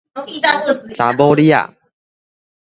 [0.95, 1.75] 查某李仔